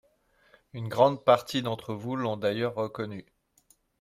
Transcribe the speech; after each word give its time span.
Une 0.73 0.87
grande 0.89 1.23
partie 1.23 1.61
d’entre 1.61 1.93
vous 1.93 2.15
l’ont 2.15 2.35
d’ailleurs 2.35 2.73
reconnu. 2.73 3.23